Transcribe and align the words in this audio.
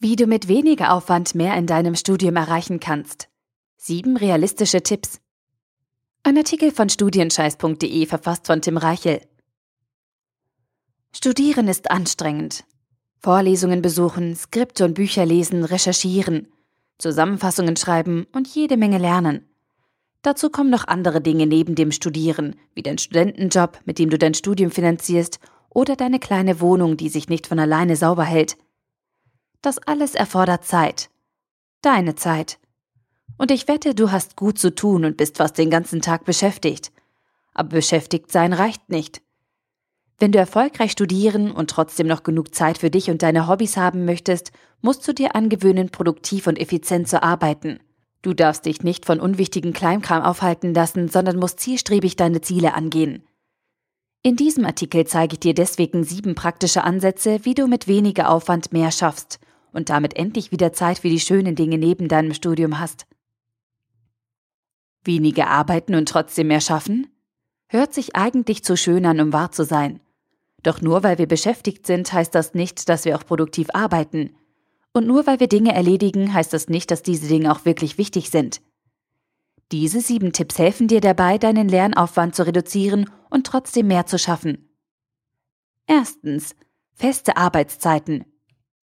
Wie 0.00 0.14
du 0.14 0.26
mit 0.26 0.46
weniger 0.46 0.92
Aufwand 0.92 1.34
mehr 1.34 1.56
in 1.56 1.66
deinem 1.66 1.96
Studium 1.96 2.36
erreichen 2.36 2.78
kannst. 2.78 3.28
Sieben 3.76 4.16
realistische 4.16 4.80
Tipps. 4.80 5.20
Ein 6.22 6.36
Artikel 6.36 6.70
von 6.70 6.88
studienscheiß.de 6.88 8.06
verfasst 8.06 8.46
von 8.46 8.62
Tim 8.62 8.76
Reichel. 8.76 9.20
Studieren 11.10 11.66
ist 11.66 11.90
anstrengend. 11.90 12.62
Vorlesungen 13.18 13.82
besuchen, 13.82 14.36
Skripte 14.36 14.84
und 14.84 14.94
Bücher 14.94 15.26
lesen, 15.26 15.64
recherchieren, 15.64 16.46
Zusammenfassungen 16.98 17.74
schreiben 17.74 18.28
und 18.32 18.46
jede 18.46 18.76
Menge 18.76 18.98
lernen. 18.98 19.48
Dazu 20.22 20.48
kommen 20.48 20.70
noch 20.70 20.86
andere 20.86 21.20
Dinge 21.20 21.48
neben 21.48 21.74
dem 21.74 21.90
Studieren, 21.90 22.54
wie 22.72 22.84
dein 22.84 22.98
Studentenjob, 22.98 23.80
mit 23.84 23.98
dem 23.98 24.10
du 24.10 24.18
dein 24.18 24.34
Studium 24.34 24.70
finanzierst, 24.70 25.40
oder 25.70 25.96
deine 25.96 26.20
kleine 26.20 26.60
Wohnung, 26.60 26.96
die 26.96 27.08
sich 27.08 27.28
nicht 27.28 27.48
von 27.48 27.58
alleine 27.58 27.96
sauber 27.96 28.24
hält. 28.24 28.56
Das 29.60 29.78
alles 29.78 30.14
erfordert 30.14 30.64
Zeit. 30.64 31.10
Deine 31.82 32.14
Zeit. 32.14 32.60
Und 33.38 33.50
ich 33.50 33.66
wette, 33.66 33.94
du 33.94 34.12
hast 34.12 34.36
gut 34.36 34.56
zu 34.58 34.72
tun 34.72 35.04
und 35.04 35.16
bist 35.16 35.38
fast 35.38 35.58
den 35.58 35.68
ganzen 35.68 36.00
Tag 36.00 36.24
beschäftigt. 36.24 36.92
Aber 37.54 37.70
beschäftigt 37.70 38.30
sein 38.30 38.52
reicht 38.52 38.88
nicht. 38.88 39.20
Wenn 40.20 40.30
du 40.30 40.38
erfolgreich 40.38 40.92
studieren 40.92 41.50
und 41.50 41.70
trotzdem 41.70 42.06
noch 42.06 42.22
genug 42.22 42.54
Zeit 42.54 42.78
für 42.78 42.90
dich 42.90 43.10
und 43.10 43.22
deine 43.22 43.48
Hobbys 43.48 43.76
haben 43.76 44.04
möchtest, 44.04 44.52
musst 44.80 45.06
du 45.06 45.12
dir 45.12 45.34
angewöhnen, 45.34 45.90
produktiv 45.90 46.46
und 46.46 46.58
effizient 46.58 47.08
zu 47.08 47.22
arbeiten. 47.22 47.80
Du 48.22 48.34
darfst 48.34 48.64
dich 48.64 48.82
nicht 48.82 49.06
von 49.06 49.18
unwichtigen 49.18 49.72
Kleinkram 49.72 50.22
aufhalten 50.22 50.72
lassen, 50.72 51.08
sondern 51.08 51.36
musst 51.36 51.58
zielstrebig 51.58 52.14
deine 52.14 52.40
Ziele 52.40 52.74
angehen. 52.74 53.24
In 54.22 54.36
diesem 54.36 54.64
Artikel 54.64 55.04
zeige 55.06 55.34
ich 55.34 55.40
dir 55.40 55.54
deswegen 55.54 56.04
sieben 56.04 56.34
praktische 56.34 56.82
Ansätze, 56.82 57.40
wie 57.44 57.54
du 57.54 57.66
mit 57.66 57.88
weniger 57.88 58.30
Aufwand 58.30 58.72
mehr 58.72 58.90
schaffst 58.92 59.40
und 59.72 59.90
damit 59.90 60.16
endlich 60.16 60.52
wieder 60.52 60.72
Zeit 60.72 60.98
für 60.98 61.08
die 61.08 61.20
schönen 61.20 61.54
Dinge 61.54 61.78
neben 61.78 62.08
deinem 62.08 62.34
Studium 62.34 62.78
hast. 62.78 63.06
Weniger 65.04 65.48
arbeiten 65.48 65.94
und 65.94 66.08
trotzdem 66.08 66.48
mehr 66.48 66.60
schaffen? 66.60 67.06
Hört 67.68 67.94
sich 67.94 68.16
eigentlich 68.16 68.64
zu 68.64 68.76
schön 68.76 69.06
an, 69.06 69.20
um 69.20 69.32
wahr 69.32 69.52
zu 69.52 69.64
sein. 69.64 70.00
Doch 70.62 70.80
nur 70.80 71.02
weil 71.02 71.18
wir 71.18 71.26
beschäftigt 71.26 71.86
sind, 71.86 72.12
heißt 72.12 72.34
das 72.34 72.54
nicht, 72.54 72.88
dass 72.88 73.04
wir 73.04 73.16
auch 73.16 73.24
produktiv 73.24 73.68
arbeiten. 73.72 74.34
Und 74.92 75.06
nur 75.06 75.26
weil 75.26 75.38
wir 75.38 75.48
Dinge 75.48 75.74
erledigen, 75.74 76.32
heißt 76.34 76.52
das 76.52 76.68
nicht, 76.68 76.90
dass 76.90 77.02
diese 77.02 77.28
Dinge 77.28 77.52
auch 77.52 77.64
wirklich 77.64 77.98
wichtig 77.98 78.30
sind. 78.30 78.60
Diese 79.70 80.00
sieben 80.00 80.32
Tipps 80.32 80.58
helfen 80.58 80.88
dir 80.88 81.00
dabei, 81.00 81.36
deinen 81.36 81.68
Lernaufwand 81.68 82.34
zu 82.34 82.46
reduzieren 82.46 83.10
und 83.28 83.46
trotzdem 83.46 83.86
mehr 83.86 84.06
zu 84.06 84.18
schaffen. 84.18 84.70
Erstens. 85.86 86.54
Feste 86.94 87.36
Arbeitszeiten. 87.36 88.24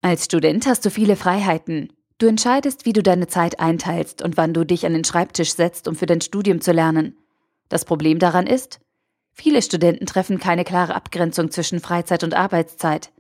Als 0.03 0.25
Student 0.25 0.67
hast 0.67 0.85
du 0.87 0.91
viele 0.91 1.15
Freiheiten. 1.15 1.93
Du 2.17 2.27
entscheidest, 2.27 2.87
wie 2.87 2.95
du 2.95 3.03
deine 3.03 3.27
Zeit 3.27 3.61
einteilst 3.61 4.23
und 4.23 4.39
wann 4.39 4.55
du 4.55 4.65
dich 4.65 4.87
an 4.87 4.95
den 4.95 5.05
Schreibtisch 5.05 5.55
setzt, 5.55 5.89
um 5.89 5.95
für 5.95 6.07
dein 6.07 6.23
Studium 6.23 6.63
zu 6.63 6.73
lernen. 6.73 7.19
Das 7.69 7.85
Problem 7.85 8.19
daran 8.19 8.47
ist, 8.47 8.81
viele 9.35 9.61
Studenten 9.61 10.07
treffen 10.07 10.39
keine 10.39 10.65
klare 10.65 10.95
Abgrenzung 10.95 11.51
zwischen 11.51 11.81
Freizeit 11.81 12.25
und 12.25 12.33
Arbeitszeit. 12.33 13.13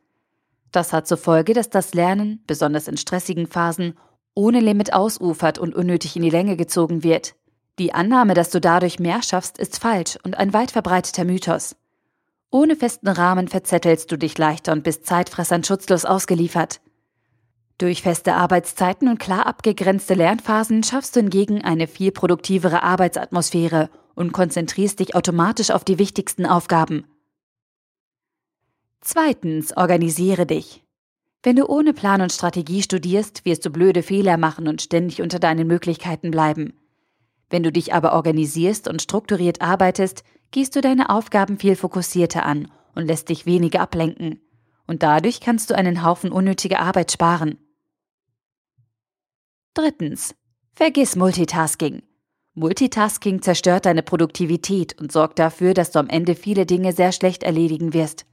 Das 0.72 0.94
hat 0.94 1.06
zur 1.06 1.18
Folge, 1.18 1.52
dass 1.52 1.68
das 1.68 1.92
Lernen, 1.92 2.42
besonders 2.46 2.88
in 2.88 2.96
stressigen 2.96 3.46
Phasen, 3.46 3.98
ohne 4.34 4.60
Limit 4.60 4.94
ausufert 4.94 5.58
und 5.58 5.74
unnötig 5.74 6.16
in 6.16 6.22
die 6.22 6.30
Länge 6.30 6.56
gezogen 6.56 7.02
wird. 7.02 7.34
Die 7.78 7.92
Annahme, 7.92 8.32
dass 8.32 8.50
du 8.50 8.60
dadurch 8.60 8.98
mehr 8.98 9.22
schaffst, 9.22 9.58
ist 9.58 9.80
falsch 9.80 10.18
und 10.22 10.36
ein 10.36 10.54
weit 10.54 10.70
verbreiteter 10.70 11.24
Mythos. 11.24 11.76
Ohne 12.50 12.74
festen 12.74 13.08
Rahmen 13.08 13.48
verzettelst 13.48 14.10
du 14.10 14.16
dich 14.16 14.36
leichter 14.36 14.72
und 14.72 14.82
bist 14.82 15.06
Zeitfressern 15.06 15.62
schutzlos 15.62 16.04
ausgeliefert. 16.04 16.80
Durch 17.78 18.02
feste 18.02 18.34
Arbeitszeiten 18.34 19.08
und 19.08 19.18
klar 19.18 19.46
abgegrenzte 19.46 20.14
Lernphasen 20.14 20.82
schaffst 20.82 21.16
du 21.16 21.20
hingegen 21.20 21.62
eine 21.62 21.86
viel 21.86 22.12
produktivere 22.12 22.82
Arbeitsatmosphäre 22.82 23.88
und 24.14 24.32
konzentrierst 24.32 25.00
dich 25.00 25.14
automatisch 25.14 25.70
auf 25.70 25.84
die 25.84 25.98
wichtigsten 25.98 26.44
Aufgaben. 26.44 27.06
Zweitens, 29.00 29.74
organisiere 29.76 30.44
dich. 30.44 30.84
Wenn 31.42 31.56
du 31.56 31.66
ohne 31.66 31.94
Plan 31.94 32.20
und 32.20 32.32
Strategie 32.32 32.82
studierst, 32.82 33.46
wirst 33.46 33.64
du 33.64 33.70
blöde 33.70 34.02
Fehler 34.02 34.36
machen 34.36 34.68
und 34.68 34.82
ständig 34.82 35.22
unter 35.22 35.38
deinen 35.38 35.66
Möglichkeiten 35.66 36.30
bleiben. 36.30 36.74
Wenn 37.48 37.62
du 37.62 37.72
dich 37.72 37.94
aber 37.94 38.12
organisierst 38.12 38.88
und 38.88 39.00
strukturiert 39.00 39.62
arbeitest, 39.62 40.22
gehst 40.50 40.74
du 40.74 40.80
deine 40.80 41.10
Aufgaben 41.10 41.58
viel 41.58 41.76
fokussierter 41.76 42.44
an 42.44 42.70
und 42.94 43.06
lässt 43.06 43.28
dich 43.28 43.46
weniger 43.46 43.80
ablenken. 43.80 44.40
Und 44.86 45.02
dadurch 45.02 45.40
kannst 45.40 45.70
du 45.70 45.76
einen 45.76 46.04
Haufen 46.04 46.32
unnötiger 46.32 46.80
Arbeit 46.80 47.12
sparen. 47.12 47.58
Drittens. 49.74 50.34
Vergiss 50.74 51.14
Multitasking. 51.14 52.02
Multitasking 52.54 53.42
zerstört 53.42 53.86
deine 53.86 54.02
Produktivität 54.02 55.00
und 55.00 55.12
sorgt 55.12 55.38
dafür, 55.38 55.74
dass 55.74 55.92
du 55.92 56.00
am 56.00 56.08
Ende 56.08 56.34
viele 56.34 56.66
Dinge 56.66 56.92
sehr 56.92 57.12
schlecht 57.12 57.44
erledigen 57.44 57.92
wirst. 57.92 58.26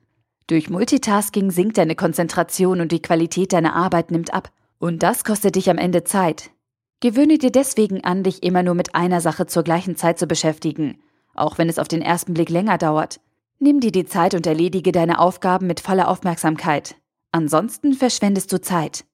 Durch 0.48 0.70
Multitasking 0.70 1.52
sinkt 1.52 1.78
deine 1.78 1.96
Konzentration 1.96 2.82
und 2.82 2.92
die 2.92 3.02
Qualität 3.02 3.54
deiner 3.54 3.76
Arbeit 3.76 4.10
nimmt 4.10 4.34
ab. 4.34 4.52
Und 4.80 5.04
das 5.04 5.24
kostet 5.24 5.56
dich 5.56 5.70
am 5.70 5.78
Ende 5.78 6.04
Zeit. 6.04 6.52
Gewöhne 7.00 7.38
dir 7.38 7.52
deswegen 7.52 8.04
an, 8.04 8.24
dich 8.24 8.42
immer 8.42 8.64
nur 8.64 8.74
mit 8.74 8.96
einer 8.96 9.22
Sache 9.22 9.46
zur 9.46 9.64
gleichen 9.64 9.96
Zeit 9.96 10.18
zu 10.18 10.26
beschäftigen 10.26 10.98
auch 11.38 11.58
wenn 11.58 11.70
es 11.70 11.80
auf 11.80 11.88
den 11.88 12.02
ersten 12.02 12.34
Blick 12.34 12.50
länger 12.50 12.78
dauert. 12.78 13.20
Nimm 13.60 13.80
dir 13.80 13.92
die 13.92 14.06
Zeit 14.06 14.34
und 14.34 14.46
erledige 14.46 14.92
deine 14.92 15.20
Aufgaben 15.20 15.68
mit 15.68 15.80
voller 15.80 16.08
Aufmerksamkeit. 16.08 16.96
Ansonsten 17.32 17.94
verschwendest 17.94 18.52
du 18.54 18.62
Zeit. 18.62 19.06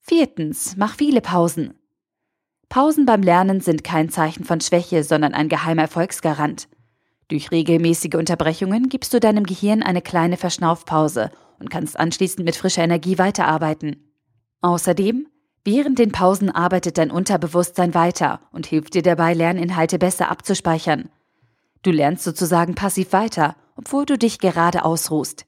Viertens, 0.00 0.76
mach 0.76 0.96
viele 0.96 1.20
Pausen. 1.20 1.74
Pausen 2.68 3.06
beim 3.06 3.22
Lernen 3.22 3.60
sind 3.60 3.84
kein 3.84 4.08
Zeichen 4.08 4.44
von 4.44 4.60
Schwäche, 4.60 5.04
sondern 5.04 5.34
ein 5.34 5.48
geheimer 5.48 5.82
Erfolgsgarant. 5.82 6.68
Durch 7.28 7.50
regelmäßige 7.50 8.14
Unterbrechungen 8.14 8.88
gibst 8.88 9.12
du 9.12 9.20
deinem 9.20 9.44
Gehirn 9.44 9.82
eine 9.82 10.02
kleine 10.02 10.36
Verschnaufpause 10.36 11.30
und 11.58 11.70
kannst 11.70 11.98
anschließend 11.98 12.44
mit 12.44 12.56
frischer 12.56 12.84
Energie 12.84 13.18
weiterarbeiten. 13.18 14.12
Außerdem 14.60 15.26
Während 15.66 15.98
den 15.98 16.12
Pausen 16.12 16.48
arbeitet 16.48 16.96
dein 16.96 17.10
Unterbewusstsein 17.10 17.92
weiter 17.92 18.40
und 18.52 18.66
hilft 18.66 18.94
dir 18.94 19.02
dabei, 19.02 19.34
Lerninhalte 19.34 19.98
besser 19.98 20.30
abzuspeichern. 20.30 21.08
Du 21.82 21.90
lernst 21.90 22.22
sozusagen 22.22 22.76
passiv 22.76 23.12
weiter, 23.12 23.56
obwohl 23.74 24.06
du 24.06 24.16
dich 24.16 24.38
gerade 24.38 24.84
ausruhst. 24.84 25.44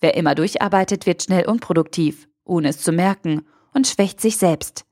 Wer 0.00 0.14
immer 0.14 0.34
durcharbeitet, 0.34 1.04
wird 1.04 1.24
schnell 1.24 1.46
unproduktiv, 1.46 2.26
ohne 2.44 2.68
es 2.68 2.80
zu 2.80 2.90
merken, 2.90 3.46
und 3.74 3.86
schwächt 3.86 4.18
sich 4.18 4.38
selbst. 4.38 4.86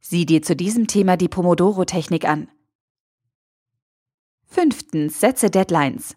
Sieh 0.00 0.24
dir 0.24 0.40
zu 0.40 0.56
diesem 0.56 0.86
Thema 0.86 1.18
die 1.18 1.28
Pomodoro-Technik 1.28 2.26
an. 2.26 2.48
Fünftens, 4.46 5.20
setze 5.20 5.50
Deadlines. 5.50 6.16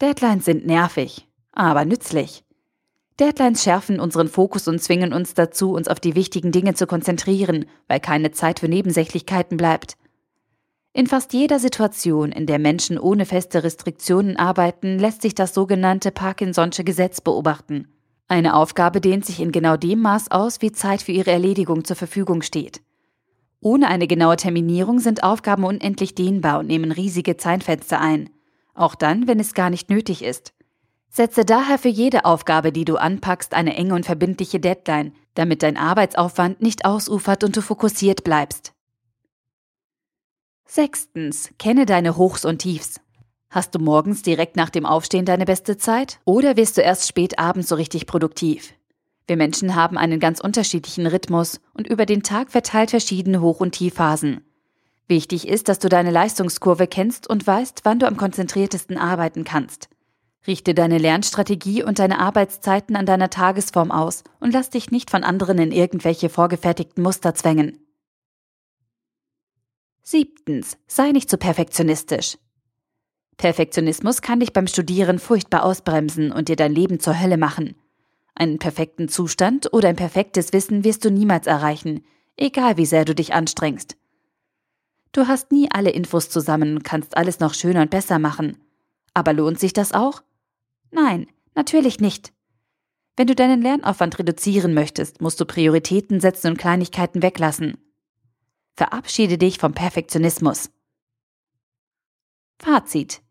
Deadlines 0.00 0.46
sind 0.46 0.64
nervig, 0.64 1.28
aber 1.52 1.84
nützlich. 1.84 2.46
Deadlines 3.20 3.62
schärfen 3.62 4.00
unseren 4.00 4.28
Fokus 4.28 4.66
und 4.66 4.80
zwingen 4.80 5.12
uns 5.12 5.34
dazu, 5.34 5.72
uns 5.72 5.86
auf 5.86 6.00
die 6.00 6.16
wichtigen 6.16 6.50
Dinge 6.50 6.74
zu 6.74 6.86
konzentrieren, 6.86 7.66
weil 7.86 8.00
keine 8.00 8.32
Zeit 8.32 8.60
für 8.60 8.68
Nebensächlichkeiten 8.68 9.56
bleibt. 9.56 9.96
In 10.92 11.06
fast 11.06 11.32
jeder 11.32 11.58
Situation, 11.58 12.32
in 12.32 12.46
der 12.46 12.58
Menschen 12.58 12.98
ohne 12.98 13.26
feste 13.26 13.64
Restriktionen 13.64 14.36
arbeiten, 14.36 14.98
lässt 14.98 15.22
sich 15.22 15.34
das 15.34 15.54
sogenannte 15.54 16.10
Parkinson'sche 16.10 16.84
Gesetz 16.84 17.20
beobachten. 17.20 17.88
Eine 18.26 18.56
Aufgabe 18.56 19.00
dehnt 19.00 19.24
sich 19.24 19.40
in 19.40 19.52
genau 19.52 19.76
dem 19.76 20.00
Maß 20.00 20.30
aus, 20.30 20.62
wie 20.62 20.72
Zeit 20.72 21.02
für 21.02 21.12
ihre 21.12 21.30
Erledigung 21.30 21.84
zur 21.84 21.96
Verfügung 21.96 22.42
steht. 22.42 22.80
Ohne 23.60 23.88
eine 23.88 24.06
genaue 24.06 24.36
Terminierung 24.36 24.98
sind 24.98 25.22
Aufgaben 25.22 25.64
unendlich 25.64 26.14
dehnbar 26.14 26.60
und 26.60 26.66
nehmen 26.66 26.92
riesige 26.92 27.36
Zeitfenster 27.36 28.00
ein. 28.00 28.30
Auch 28.74 28.94
dann, 28.94 29.26
wenn 29.26 29.40
es 29.40 29.54
gar 29.54 29.70
nicht 29.70 29.88
nötig 29.90 30.22
ist. 30.22 30.52
Setze 31.16 31.44
daher 31.44 31.78
für 31.78 31.90
jede 31.90 32.24
Aufgabe, 32.24 32.72
die 32.72 32.84
du 32.84 32.96
anpackst, 32.96 33.54
eine 33.54 33.76
enge 33.76 33.94
und 33.94 34.04
verbindliche 34.04 34.58
Deadline, 34.58 35.12
damit 35.34 35.62
dein 35.62 35.76
Arbeitsaufwand 35.76 36.60
nicht 36.60 36.84
ausufert 36.84 37.44
und 37.44 37.56
du 37.56 37.62
fokussiert 37.62 38.24
bleibst. 38.24 38.72
Sechstens, 40.66 41.50
kenne 41.56 41.86
deine 41.86 42.16
Hochs 42.16 42.44
und 42.44 42.58
Tiefs. 42.58 43.00
Hast 43.48 43.76
du 43.76 43.78
morgens 43.78 44.22
direkt 44.22 44.56
nach 44.56 44.70
dem 44.70 44.84
Aufstehen 44.84 45.24
deine 45.24 45.44
beste 45.44 45.76
Zeit 45.76 46.18
oder 46.24 46.56
wirst 46.56 46.78
du 46.78 46.80
erst 46.80 47.06
spät 47.06 47.38
abends 47.38 47.68
so 47.68 47.76
richtig 47.76 48.08
produktiv? 48.08 48.74
Wir 49.28 49.36
Menschen 49.36 49.76
haben 49.76 49.96
einen 49.96 50.18
ganz 50.18 50.40
unterschiedlichen 50.40 51.06
Rhythmus 51.06 51.60
und 51.74 51.86
über 51.86 52.06
den 52.06 52.24
Tag 52.24 52.50
verteilt 52.50 52.90
verschiedene 52.90 53.40
Hoch- 53.40 53.60
und 53.60 53.70
Tiefphasen. 53.70 54.40
Wichtig 55.06 55.46
ist, 55.46 55.68
dass 55.68 55.78
du 55.78 55.88
deine 55.88 56.10
Leistungskurve 56.10 56.88
kennst 56.88 57.30
und 57.30 57.46
weißt, 57.46 57.82
wann 57.84 58.00
du 58.00 58.08
am 58.08 58.16
konzentriertesten 58.16 58.98
arbeiten 58.98 59.44
kannst. 59.44 59.90
Richte 60.46 60.74
deine 60.74 60.98
Lernstrategie 60.98 61.82
und 61.82 61.98
deine 61.98 62.18
Arbeitszeiten 62.18 62.96
an 62.96 63.06
deiner 63.06 63.30
Tagesform 63.30 63.90
aus 63.90 64.24
und 64.40 64.52
lass 64.52 64.68
dich 64.68 64.90
nicht 64.90 65.10
von 65.10 65.24
anderen 65.24 65.58
in 65.58 65.72
irgendwelche 65.72 66.28
vorgefertigten 66.28 67.02
Muster 67.02 67.34
zwängen. 67.34 67.78
Siebtens, 70.02 70.76
sei 70.86 71.12
nicht 71.12 71.30
zu 71.30 71.38
perfektionistisch. 71.38 72.36
Perfektionismus 73.38 74.20
kann 74.20 74.40
dich 74.40 74.52
beim 74.52 74.66
Studieren 74.66 75.18
furchtbar 75.18 75.64
ausbremsen 75.64 76.30
und 76.30 76.48
dir 76.48 76.56
dein 76.56 76.74
Leben 76.74 77.00
zur 77.00 77.18
Hölle 77.18 77.38
machen. 77.38 77.74
Einen 78.34 78.58
perfekten 78.58 79.08
Zustand 79.08 79.72
oder 79.72 79.88
ein 79.88 79.96
perfektes 79.96 80.52
Wissen 80.52 80.84
wirst 80.84 81.04
du 81.06 81.10
niemals 81.10 81.46
erreichen, 81.46 82.04
egal 82.36 82.76
wie 82.76 82.86
sehr 82.86 83.06
du 83.06 83.14
dich 83.14 83.32
anstrengst. 83.32 83.96
Du 85.12 85.26
hast 85.26 85.52
nie 85.52 85.70
alle 85.70 85.90
Infos 85.90 86.28
zusammen 86.28 86.76
und 86.76 86.84
kannst 86.84 87.16
alles 87.16 87.40
noch 87.40 87.54
schöner 87.54 87.82
und 87.82 87.90
besser 87.90 88.18
machen. 88.18 88.58
Aber 89.14 89.32
lohnt 89.32 89.58
sich 89.58 89.72
das 89.72 89.92
auch? 89.92 90.22
Nein, 90.94 91.26
natürlich 91.56 91.98
nicht. 91.98 92.32
Wenn 93.16 93.26
du 93.26 93.34
deinen 93.34 93.62
Lernaufwand 93.62 94.18
reduzieren 94.18 94.74
möchtest, 94.74 95.20
musst 95.20 95.40
du 95.40 95.44
Prioritäten 95.44 96.20
setzen 96.20 96.52
und 96.52 96.56
Kleinigkeiten 96.56 97.20
weglassen. 97.20 97.78
Verabschiede 98.76 99.36
dich 99.36 99.58
vom 99.58 99.72
Perfektionismus. 99.72 100.70
Fazit. 102.60 103.22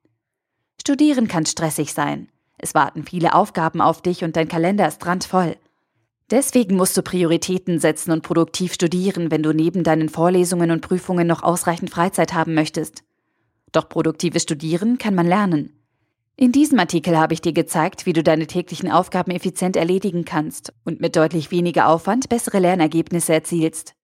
Studieren 0.79 1.29
kann 1.29 1.45
stressig 1.45 1.93
sein. 1.93 2.29
Es 2.57 2.75
warten 2.75 3.03
viele 3.03 3.33
Aufgaben 3.33 3.79
auf 3.79 4.01
dich 4.01 4.25
und 4.25 4.35
dein 4.35 4.49
Kalender 4.49 4.87
ist 4.87 5.05
randvoll. 5.05 5.55
Deswegen 6.31 6.75
musst 6.75 6.97
du 6.97 7.01
Prioritäten 7.01 7.79
setzen 7.79 8.11
und 8.11 8.23
produktiv 8.23 8.73
studieren, 8.73 9.31
wenn 9.31 9.43
du 9.43 9.53
neben 9.53 9.83
deinen 9.83 10.09
Vorlesungen 10.09 10.71
und 10.71 10.81
Prüfungen 10.81 11.27
noch 11.27 11.43
ausreichend 11.43 11.91
Freizeit 11.91 12.33
haben 12.33 12.53
möchtest. 12.53 13.03
Doch 13.71 13.87
produktives 13.87 14.43
Studieren 14.43 14.97
kann 14.97 15.15
man 15.15 15.27
lernen. 15.27 15.82
In 16.35 16.51
diesem 16.51 16.79
Artikel 16.79 17.17
habe 17.17 17.33
ich 17.33 17.41
dir 17.41 17.53
gezeigt, 17.53 18.05
wie 18.05 18.13
du 18.13 18.23
deine 18.23 18.47
täglichen 18.47 18.91
Aufgaben 18.91 19.31
effizient 19.31 19.75
erledigen 19.75 20.25
kannst 20.25 20.73
und 20.83 20.99
mit 20.99 21.15
deutlich 21.15 21.51
weniger 21.51 21.87
Aufwand 21.87 22.29
bessere 22.29 22.59
Lernergebnisse 22.59 23.33
erzielst. 23.33 23.95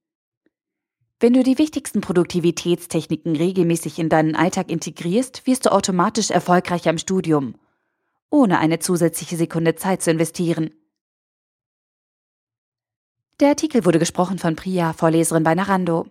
Wenn 1.20 1.34
du 1.34 1.44
die 1.44 1.58
wichtigsten 1.58 2.02
Produktivitätstechniken 2.02 3.36
regelmäßig 3.36 4.00
in 4.00 4.10
deinen 4.10 4.36
Alltag 4.36 4.72
integrierst, 4.72 5.48
wirst 5.48 5.66
du 5.66 5.72
automatisch 5.72 6.30
erfolgreich 6.30 6.88
am 6.88 6.98
Studium 6.98 7.56
ohne 8.30 8.60
eine 8.60 8.80
zusätzliche 8.80 9.38
Sekunde 9.38 9.76
Zeit 9.76 10.02
zu 10.02 10.12
investieren. 10.12 10.72
Der 13.40 13.50
Artikel 13.50 13.86
wurde 13.86 14.00
gesprochen 14.00 14.38
von 14.38 14.56
Priya, 14.56 14.94
Vorleserin 14.94 15.44
bei 15.44 15.56
Narando. 15.56 16.08